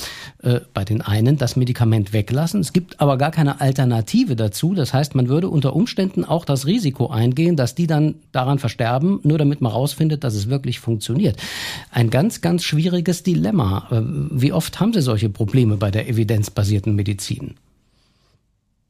[0.41, 2.61] äh, bei den einen das Medikament weglassen.
[2.61, 4.73] Es gibt aber gar keine Alternative dazu.
[4.73, 9.19] Das heißt, man würde unter Umständen auch das Risiko eingehen, dass die dann daran versterben,
[9.23, 11.37] nur damit man rausfindet, dass es wirklich funktioniert.
[11.91, 13.87] Ein ganz, ganz schwieriges Dilemma.
[13.91, 17.55] Äh, wie oft haben Sie solche Probleme bei der evidenzbasierten Medizin?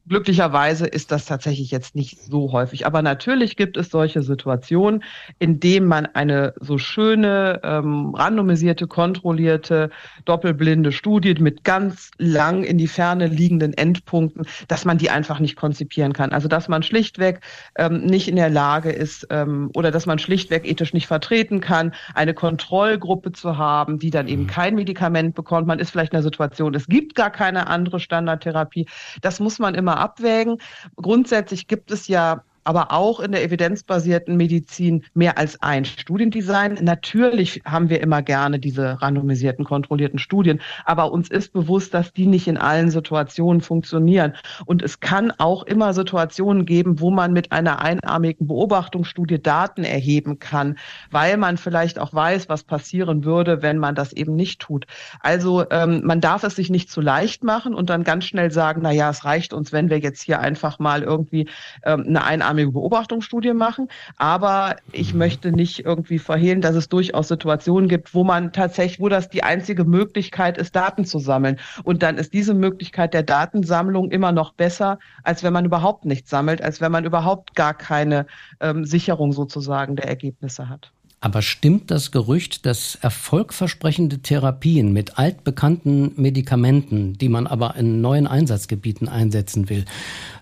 [0.10, 2.86] Glücklicherweise ist das tatsächlich jetzt nicht so häufig.
[2.86, 5.04] Aber natürlich gibt es solche Situationen,
[5.38, 9.90] in denen man eine so schöne, ähm, randomisierte, kontrollierte,
[10.24, 15.58] doppelblinde Studie mit ganz lang in die Ferne liegenden Endpunkten, dass man die einfach nicht
[15.58, 16.32] konzipieren kann.
[16.32, 17.42] Also dass man schlichtweg
[17.76, 21.94] ähm, nicht in der Lage ist ähm, oder dass man schlichtweg ethisch nicht vertreten kann,
[22.14, 24.48] eine Kontrollgruppe zu haben, die dann eben mhm.
[24.48, 25.68] kein Medikament bekommt.
[25.68, 28.88] Man ist vielleicht in der Situation, es gibt gar keine andere Standardtherapie.
[29.22, 30.58] Das muss man immer abwägen.
[30.96, 36.78] Grundsätzlich gibt es ja aber auch in der evidenzbasierten Medizin mehr als ein Studiendesign.
[36.82, 42.28] Natürlich haben wir immer gerne diese randomisierten, kontrollierten Studien, aber uns ist bewusst, dass die
[42.28, 44.34] nicht in allen Situationen funktionieren.
[44.66, 50.40] Und es kann auch immer Situationen geben, wo man mit einer einarmigen Beobachtungsstudie Daten erheben
[50.40, 50.78] kann,
[51.10, 54.88] weil man vielleicht auch weiß, was passieren würde, wenn man das eben nicht tut.
[55.22, 58.82] Also ähm, man darf es sich nicht zu leicht machen und dann ganz schnell sagen,
[58.84, 61.48] na ja, es reicht uns, wenn wir jetzt hier einfach mal irgendwie
[61.86, 63.88] ähm, eine einarmige einarmige Beobachtungsstudie machen.
[64.18, 65.20] Aber ich mhm.
[65.20, 69.44] möchte nicht irgendwie verhehlen, dass es durchaus Situationen gibt, wo man tatsächlich, wo das die
[69.44, 71.60] einzige Möglichkeit ist, Daten zu sammeln.
[71.84, 76.30] Und dann ist diese Möglichkeit der Datensammlung immer noch besser, als wenn man überhaupt nichts
[76.30, 78.26] sammelt, als wenn man überhaupt gar keine
[78.60, 80.92] ähm, Sicherung sozusagen der Ergebnisse hat.
[81.20, 88.28] Aber stimmt das Gerücht, dass erfolgversprechende Therapien mit altbekannten Medikamenten, die man aber in neuen
[88.28, 89.86] Einsatzgebieten einsetzen will,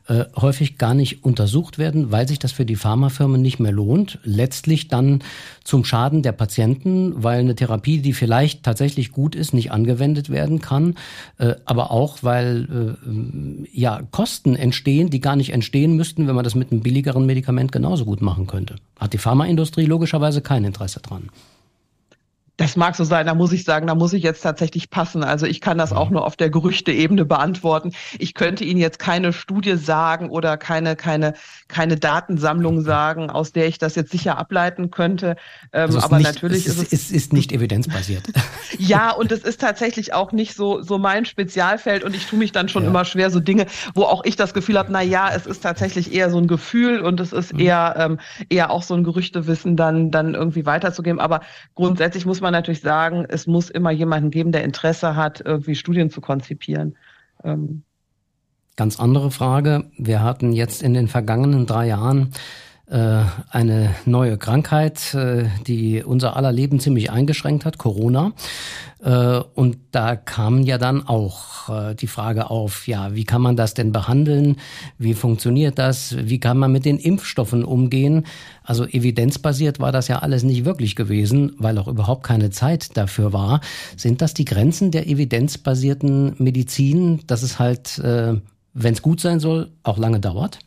[0.07, 4.19] äh, häufig gar nicht untersucht werden, weil sich das für die Pharmafirmen nicht mehr lohnt.
[4.23, 5.23] Letztlich dann
[5.63, 10.61] zum Schaden der Patienten, weil eine Therapie, die vielleicht tatsächlich gut ist, nicht angewendet werden
[10.61, 10.95] kann,
[11.39, 16.43] äh, aber auch, weil äh, ja Kosten entstehen, die gar nicht entstehen müssten, wenn man
[16.43, 18.75] das mit einem billigeren Medikament genauso gut machen könnte.
[18.99, 21.29] Hat die Pharmaindustrie logischerweise kein Interesse dran
[22.57, 25.23] Das mag so sein, da muss ich sagen, da muss ich jetzt tatsächlich passen.
[25.23, 27.91] Also ich kann das auch nur auf der Gerüchteebene beantworten.
[28.17, 31.33] Ich könnte Ihnen jetzt keine Studie sagen oder keine, keine,
[31.67, 35.35] keine Datensammlung sagen, aus der ich das jetzt sicher ableiten könnte.
[35.73, 38.23] Ähm, also aber nicht, natürlich es ist, es ist, ist nicht evidenzbasiert.
[38.77, 42.51] ja, und es ist tatsächlich auch nicht so, so mein Spezialfeld und ich tue mich
[42.51, 42.89] dann schon ja.
[42.89, 46.13] immer schwer, so Dinge, wo auch ich das Gefühl habe, na ja, es ist tatsächlich
[46.13, 47.59] eher so ein Gefühl und es ist mhm.
[47.59, 51.19] eher, ähm, eher auch so ein Gerüchtewissen dann, dann irgendwie weiterzugeben.
[51.19, 51.41] Aber
[51.73, 56.09] grundsätzlich muss man natürlich sagen, es muss immer jemanden geben, der Interesse hat, irgendwie Studien
[56.09, 56.97] zu konzipieren.
[57.43, 57.83] Ähm.
[58.75, 59.89] Ganz andere Frage.
[59.97, 62.31] Wir hatten jetzt in den vergangenen drei Jahren
[62.87, 68.33] eine neue Krankheit, äh, die unser aller Leben ziemlich eingeschränkt hat, Corona.
[69.03, 71.55] Äh, und da kam ja dann auch
[71.99, 74.57] die Frage auf, ja, wie kann man das denn behandeln?
[74.99, 76.15] Wie funktioniert das?
[76.15, 78.27] Wie kann man mit den Impfstoffen umgehen?
[78.61, 83.33] Also evidenzbasiert war das ja alles nicht wirklich gewesen, weil auch überhaupt keine Zeit dafür
[83.33, 83.61] war.
[83.97, 89.71] Sind das die Grenzen der evidenzbasierten Medizin, dass es halt, wenn es gut sein soll,
[89.81, 90.59] auch lange dauert?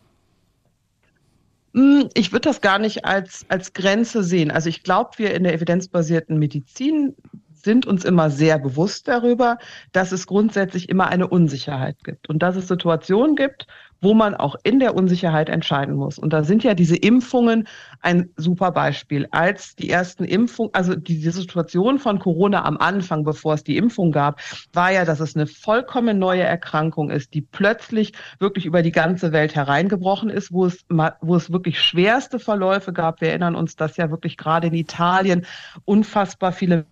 [1.75, 4.51] Hm, ich würde das gar nicht als, als Grenze sehen.
[4.51, 7.15] Also ich glaube, wir in der evidenzbasierten Medizin
[7.63, 9.59] sind uns immer sehr bewusst darüber,
[9.93, 13.67] dass es grundsätzlich immer eine Unsicherheit gibt und dass es Situationen gibt,
[14.01, 16.19] wo man auch in der Unsicherheit entscheiden muss.
[16.19, 17.67] Und da sind ja diese Impfungen
[18.01, 19.27] ein super Beispiel.
[19.31, 24.13] Als die ersten Impfungen, also die Situation von Corona am Anfang, bevor es die Impfung
[24.13, 24.41] gab,
[24.73, 29.33] war ja, dass es eine vollkommen neue Erkrankung ist, die plötzlich wirklich über die ganze
[29.33, 30.85] Welt hereingebrochen ist, wo es,
[31.21, 33.21] wo es wirklich schwerste Verläufe gab.
[33.21, 35.47] Wir erinnern uns, dass ja wirklich gerade in Italien
[35.85, 36.87] unfassbar viele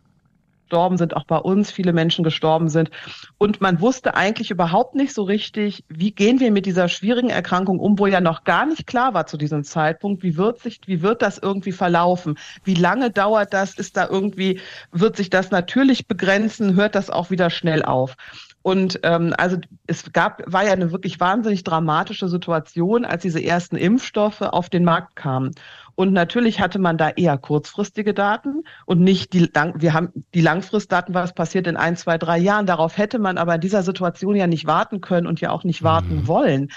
[0.67, 2.91] gestorben sind, auch bei uns viele Menschen gestorben sind.
[3.39, 7.79] Und man wusste eigentlich überhaupt nicht so richtig, wie gehen wir mit dieser schwierigen Erkrankung
[7.79, 11.03] um, wo ja noch gar nicht klar war zu diesem Zeitpunkt, wie wird sich, wie
[11.03, 12.37] wird das irgendwie verlaufen?
[12.65, 13.75] Wie lange dauert das?
[13.75, 16.75] Ist da irgendwie, wird sich das natürlich begrenzen?
[16.75, 18.17] Hört das auch wieder schnell auf?
[18.63, 23.77] Und ähm, also es gab, war ja eine wirklich wahnsinnig dramatische Situation, als diese ersten
[23.77, 25.53] Impfstoffe auf den Markt kamen.
[25.97, 31.15] Und natürlich hatte man da eher kurzfristige Daten und nicht die, wir haben die Langfristdaten,
[31.15, 32.67] was passiert in ein, zwei, drei Jahren.
[32.67, 35.83] Darauf hätte man aber in dieser Situation ja nicht warten können und ja auch nicht
[35.83, 36.27] warten mhm.
[36.29, 36.69] wollen.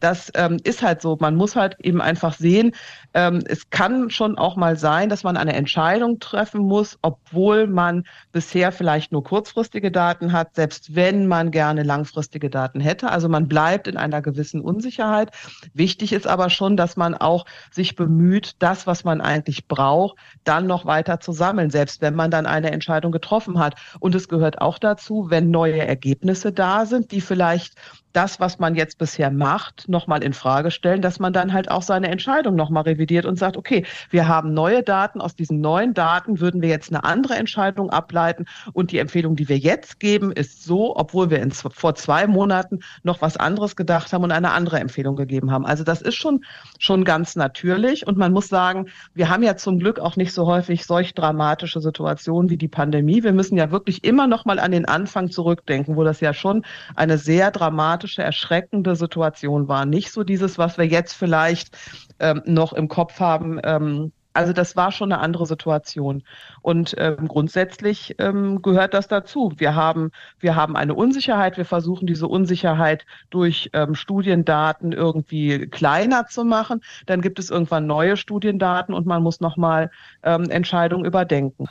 [0.00, 1.18] Das ähm, ist halt so.
[1.20, 2.72] Man muss halt eben einfach sehen,
[3.14, 8.04] ähm, es kann schon auch mal sein, dass man eine Entscheidung treffen muss, obwohl man
[8.30, 13.10] bisher vielleicht nur kurzfristige Daten hat, selbst wenn man gerne langfristige Daten hätte.
[13.10, 15.32] Also man bleibt in einer gewissen Unsicherheit.
[15.74, 20.66] Wichtig ist aber schon, dass man auch sich bemüht, das, was man eigentlich braucht, dann
[20.66, 23.76] noch weiter zu sammeln, selbst wenn man dann eine Entscheidung getroffen hat.
[23.98, 27.74] Und es gehört auch dazu, wenn neue Ergebnisse da sind, die vielleicht
[28.18, 31.82] das, was man jetzt bisher macht, nochmal in Frage stellen, dass man dann halt auch
[31.82, 36.40] seine Entscheidung nochmal revidiert und sagt, okay, wir haben neue Daten, aus diesen neuen Daten
[36.40, 40.64] würden wir jetzt eine andere Entscheidung ableiten und die Empfehlung, die wir jetzt geben, ist
[40.64, 44.80] so, obwohl wir in, vor zwei Monaten noch was anderes gedacht haben und eine andere
[44.80, 45.64] Empfehlung gegeben haben.
[45.64, 46.44] Also das ist schon,
[46.80, 50.44] schon ganz natürlich und man muss sagen, wir haben ja zum Glück auch nicht so
[50.48, 53.22] häufig solch dramatische Situationen wie die Pandemie.
[53.22, 56.64] Wir müssen ja wirklich immer nochmal an den Anfang zurückdenken, wo das ja schon
[56.96, 59.86] eine sehr dramatische dramatische, erschreckende Situation war.
[59.86, 61.76] Nicht so dieses, was wir jetzt vielleicht
[62.18, 66.22] ähm, noch im Kopf haben, ähm, also das war schon eine andere Situation.
[66.62, 69.52] Und ähm, grundsätzlich ähm, gehört das dazu.
[69.56, 71.56] Wir haben, wir haben eine Unsicherheit.
[71.56, 76.82] Wir versuchen diese Unsicherheit durch ähm, Studiendaten irgendwie kleiner zu machen.
[77.06, 79.90] Dann gibt es irgendwann neue Studiendaten und man muss nochmal
[80.22, 81.66] ähm, Entscheidungen überdenken.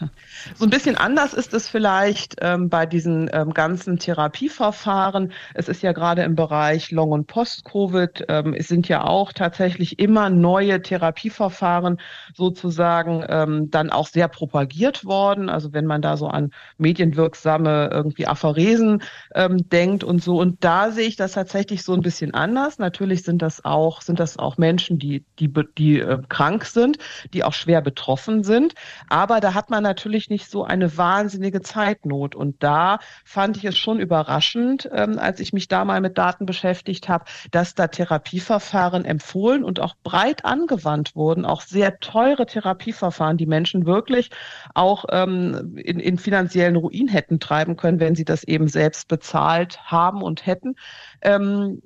[0.55, 5.31] So ein bisschen anders ist es vielleicht ähm, bei diesen ähm, ganzen Therapieverfahren.
[5.53, 9.99] Es ist ja gerade im Bereich Long- und Post-Covid, ähm, es sind ja auch tatsächlich
[9.99, 12.01] immer neue Therapieverfahren
[12.33, 15.49] so sozusagen ähm, dann auch sehr propagiert worden.
[15.49, 19.03] Also wenn man da so an medienwirksame irgendwie Aphoresen
[19.35, 20.39] ähm, denkt und so.
[20.39, 22.79] Und da sehe ich das tatsächlich so ein bisschen anders.
[22.79, 26.97] Natürlich sind das auch, sind das auch Menschen, die, die, die äh, krank sind,
[27.33, 28.73] die auch schwer betroffen sind.
[29.09, 32.35] Aber da hat man natürlich nicht so eine wahnsinnige Zeitnot.
[32.35, 36.45] Und da fand ich es schon überraschend, ähm, als ich mich da mal mit Daten
[36.45, 43.37] beschäftigt habe, dass da Therapieverfahren empfohlen und auch breit angewandt wurden, auch sehr teure Therapieverfahren,
[43.37, 44.29] die Menschen wirklich
[44.73, 49.79] auch ähm, in, in finanziellen Ruin hätten treiben können, wenn sie das eben selbst bezahlt
[49.83, 50.75] haben und hätten.
[51.21, 51.81] Ähm,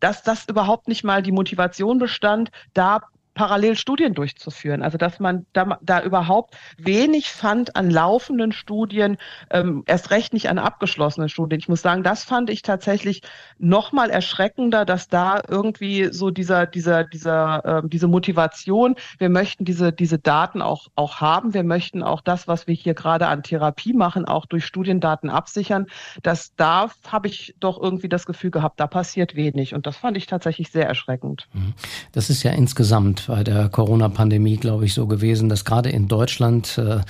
[0.00, 3.00] dass das überhaupt nicht mal die Motivation bestand, da
[3.34, 4.82] parallel Studien durchzuführen.
[4.82, 9.18] Also dass man da, da überhaupt wenig fand an laufenden Studien,
[9.50, 11.58] ähm, erst recht nicht an abgeschlossenen Studien.
[11.58, 13.22] Ich muss sagen, das fand ich tatsächlich
[13.58, 19.64] noch mal erschreckender, dass da irgendwie so dieser, dieser, dieser, äh, diese Motivation, wir möchten
[19.64, 23.42] diese, diese Daten auch, auch haben, wir möchten auch das, was wir hier gerade an
[23.42, 25.86] Therapie machen, auch durch Studiendaten absichern,
[26.22, 29.74] dass da habe ich doch irgendwie das Gefühl gehabt, da passiert wenig.
[29.74, 31.48] Und das fand ich tatsächlich sehr erschreckend.
[31.52, 31.74] Mhm.
[32.12, 36.78] Das ist ja insgesamt bei der Corona-Pandemie, glaube ich, so gewesen, dass gerade in Deutschland
[36.78, 37.00] äh,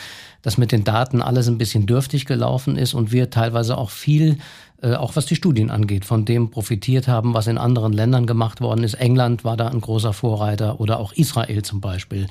[0.43, 4.39] das mit den Daten alles ein bisschen dürftig gelaufen ist und wir teilweise auch viel
[4.83, 8.61] äh, auch was die Studien angeht, von dem profitiert haben, was in anderen Ländern gemacht
[8.61, 8.95] worden ist.
[8.95, 12.27] England war da ein großer Vorreiter oder auch Israel zum Beispiel,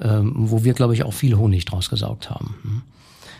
[0.00, 2.84] ähm, wo wir, glaube ich, auch viel Honig draus gesaugt haben.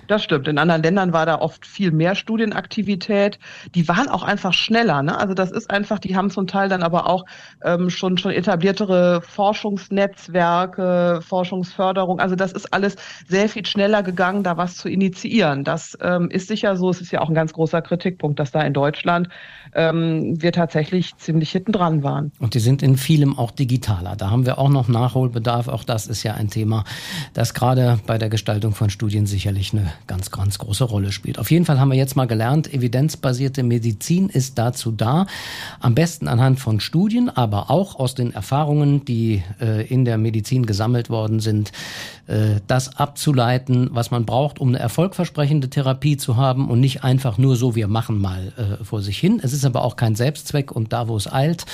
[0.09, 0.49] Das stimmt.
[0.49, 3.39] In anderen Ländern war da oft viel mehr Studienaktivität.
[3.75, 5.03] Die waren auch einfach schneller.
[5.03, 5.17] Ne?
[5.17, 7.27] Also das ist einfach, die haben zum Teil dann aber auch
[7.63, 12.21] ähm, schon, schon etabliertere Forschungsnetzwerke, Forschungsförderung.
[12.21, 12.97] Also das ist alles
[13.29, 15.63] sehr viel schneller gegangen, da was zu initiieren.
[15.63, 16.89] Das ähm, ist sicher so.
[16.89, 19.29] Es ist ja auch ein ganz großer Kritikpunkt, dass da in Deutschland
[19.75, 22.33] ähm, wir tatsächlich ziemlich hinten dran waren.
[22.39, 24.17] Und die sind in vielem auch digitaler.
[24.17, 25.69] Da haben wir auch noch Nachholbedarf.
[25.69, 26.85] Auch das ist ja ein Thema,
[27.35, 31.39] das gerade bei der Gestaltung von Studien sicherlich eine ganz, ganz große Rolle spielt.
[31.39, 35.27] Auf jeden Fall haben wir jetzt mal gelernt, evidenzbasierte Medizin ist dazu da,
[35.81, 40.67] am besten anhand von Studien, aber auch aus den Erfahrungen, die äh, in der Medizin
[40.67, 41.73] gesammelt worden sind,
[42.27, 47.39] äh, das abzuleiten, was man braucht, um eine erfolgversprechende Therapie zu haben und nicht einfach
[47.39, 49.41] nur so, wir machen mal äh, vor sich hin.
[49.43, 51.67] Es ist aber auch kein Selbstzweck und da, wo es eilt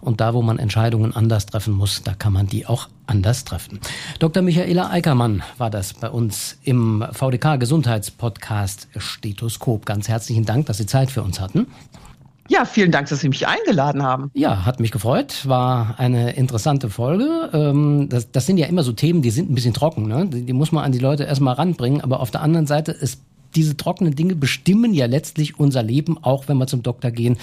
[0.00, 3.80] und da, wo man Entscheidungen anders treffen muss, da kann man die auch anders treffen.
[4.20, 4.42] Dr.
[4.42, 9.84] Michaela Eickermann war das bei uns im VDK Gesundheitspodcast Stethoskop.
[9.84, 11.66] Ganz herzlichen Dank, dass Sie Zeit für uns hatten.
[12.48, 14.30] Ja, vielen Dank, dass Sie mich eingeladen haben.
[14.34, 15.46] Ja, hat mich gefreut.
[15.46, 17.48] War eine interessante Folge.
[17.52, 20.08] Ähm, das, das sind ja immer so Themen, die sind ein bisschen trocken.
[20.08, 20.26] Ne?
[20.26, 22.00] Die, muss man an die Leute erstmal ranbringen.
[22.00, 23.18] Aber auf der anderen Seite, es
[23.54, 27.36] diese trockenen Dinge bestimmen ja letztlich unser Leben, auch wenn wir zum Doktor gehen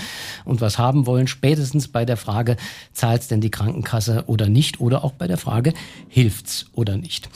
[0.45, 2.58] und was haben wollen, spätestens bei der Frage,
[2.93, 5.74] zahlt's denn die Krankenkasse oder nicht, oder auch bei der Frage,
[6.08, 7.30] hilft's oder nicht.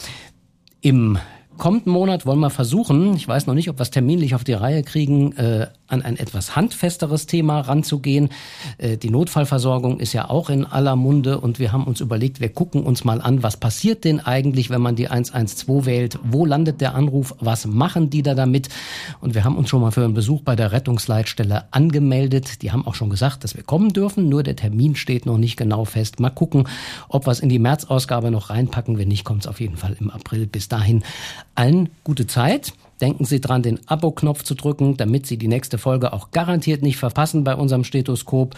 [0.82, 1.18] Im
[1.58, 4.54] kommenden Monat wollen wir versuchen, ich weiß noch nicht, ob wir es terminlich auf die
[4.54, 8.30] Reihe kriegen, äh, an ein etwas handfesteres Thema ranzugehen.
[8.78, 12.50] Äh, die Notfallversorgung ist ja auch in aller Munde und wir haben uns überlegt, wir
[12.50, 16.20] gucken uns mal an, was passiert denn eigentlich, wenn man die 112 wählt?
[16.24, 17.36] Wo landet der Anruf?
[17.40, 18.70] Was machen die da damit?
[19.20, 22.62] Und wir haben uns schon mal für einen Besuch bei der Rettungsleitstelle angemeldet.
[22.62, 25.58] Die haben auch schon gesagt, dass wir kommen dürfen, nur der Termin steht noch nicht
[25.58, 26.20] genau fest.
[26.20, 26.68] Mal gucken,
[27.10, 28.98] ob wir es in die Märzausgabe noch reinpacken.
[28.98, 30.48] Wenn nicht, kommt es auf jeden Fall im April.
[30.48, 31.04] Bis dahin
[31.56, 32.74] allen gute Zeit.
[33.02, 36.98] Denken Sie dran, den Abo-Knopf zu drücken, damit Sie die nächste Folge auch garantiert nicht
[36.98, 38.56] verpassen bei unserem Stethoskop.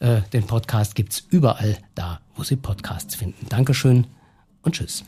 [0.00, 3.46] Äh, den Podcast gibt's überall da, wo Sie Podcasts finden.
[3.48, 4.06] Dankeschön
[4.62, 5.04] und tschüss.